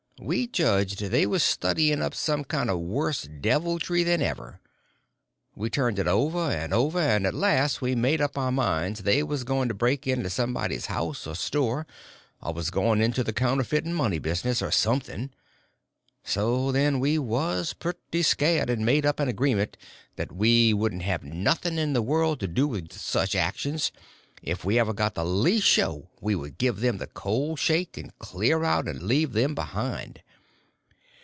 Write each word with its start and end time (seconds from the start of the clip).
We 0.23 0.45
judged 0.45 0.99
they 0.99 1.25
was 1.25 1.41
studying 1.43 2.03
up 2.03 2.13
some 2.13 2.43
kind 2.43 2.69
of 2.69 2.79
worse 2.79 3.23
deviltry 3.23 4.03
than 4.03 4.21
ever. 4.21 4.61
We 5.55 5.71
turned 5.71 5.97
it 5.97 6.05
over 6.07 6.51
and 6.51 6.71
over, 6.75 6.99
and 6.99 7.25
at 7.25 7.33
last 7.33 7.81
we 7.81 7.95
made 7.95 8.21
up 8.21 8.37
our 8.37 8.51
minds 8.51 9.01
they 9.01 9.23
was 9.23 9.43
going 9.43 9.67
to 9.69 9.73
break 9.73 10.05
into 10.05 10.29
somebody's 10.29 10.85
house 10.85 11.25
or 11.25 11.35
store, 11.35 11.87
or 12.39 12.53
was 12.53 12.69
going 12.69 13.01
into 13.01 13.23
the 13.23 13.33
counterfeit 13.33 13.83
money 13.83 14.19
business, 14.19 14.61
or 14.61 14.69
something. 14.69 15.31
So 16.23 16.71
then 16.71 16.99
we 16.99 17.17
was 17.17 17.73
pretty 17.73 18.21
scared, 18.21 18.69
and 18.69 18.85
made 18.85 19.07
up 19.07 19.19
an 19.19 19.27
agreement 19.27 19.75
that 20.17 20.31
we 20.31 20.71
wouldn't 20.71 21.01
have 21.01 21.23
nothing 21.23 21.79
in 21.79 21.93
the 21.93 22.01
world 22.03 22.39
to 22.41 22.47
do 22.47 22.67
with 22.67 22.93
such 22.93 23.35
actions, 23.35 23.91
and 23.95 24.03
if 24.43 24.65
we 24.65 24.79
ever 24.79 24.91
got 24.91 25.13
the 25.13 25.23
least 25.23 25.67
show 25.67 26.09
we 26.19 26.33
would 26.33 26.57
give 26.57 26.79
them 26.79 26.97
the 26.97 27.05
cold 27.05 27.59
shake 27.59 27.95
and 27.95 28.17
clear 28.17 28.63
out 28.63 28.87
and 28.87 29.03
leave 29.03 29.33
them 29.33 29.53
behind. 29.53 30.19